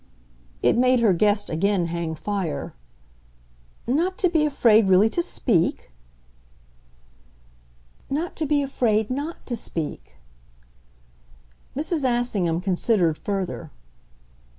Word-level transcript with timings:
It 0.63 0.79
made 0.79 0.99
her 1.01 1.13
guest 1.13 1.47
again 1.51 1.85
hang 1.85 2.15
fire. 2.15 2.73
"Not 3.85 4.17
to 4.17 4.29
be 4.29 4.45
afraid 4.47 4.87
really 4.87 5.11
to 5.11 5.21
speak?" 5.21 5.91
"Not 8.09 8.35
to 8.37 8.47
be 8.47 8.63
afraid 8.63 9.11
NOT 9.11 9.45
to 9.45 9.55
speak." 9.55 10.15
Mrs. 11.77 12.03
Assingham 12.03 12.61
considered 12.61 13.15
further. 13.15 13.69